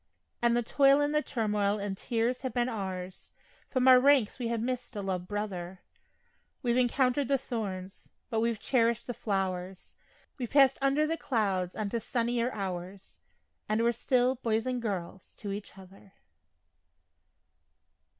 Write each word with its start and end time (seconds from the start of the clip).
And 0.41 0.57
the 0.57 0.63
toil 0.63 0.99
and 0.99 1.13
the 1.13 1.21
turmoil 1.21 1.77
and 1.77 1.95
tears 1.95 2.41
have 2.41 2.55
been 2.55 2.67
ours 2.69 3.33
From 3.69 3.87
our 3.87 3.99
ranks 3.99 4.39
we 4.39 4.47
have 4.47 4.59
missed 4.59 4.95
a 4.95 5.01
loved 5.03 5.27
brother 5.27 5.81
We've 6.63 6.75
encountered 6.75 7.27
the 7.27 7.37
thorns, 7.37 8.09
but 8.31 8.39
we've 8.39 8.59
cherished 8.59 9.05
the 9.05 9.13
flowers; 9.13 9.95
We've 10.39 10.49
passed 10.49 10.79
under 10.81 11.05
the 11.05 11.17
clouds 11.17 11.75
on 11.75 11.89
to 11.89 11.99
sunnier 11.99 12.51
hours, 12.51 13.19
And 13.69 13.83
we're 13.83 13.91
still 13.91 14.33
"boys" 14.41 14.65
and 14.65 14.81
"girls" 14.81 15.35
to 15.35 15.51
each 15.51 15.77
other. 15.77 16.13